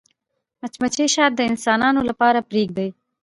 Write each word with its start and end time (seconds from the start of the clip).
مچمچۍ 0.61 1.07
شات 1.15 1.31
د 1.35 1.41
انسانانو 1.51 2.01
لپاره 2.09 2.39
پرېږدي 2.49 2.87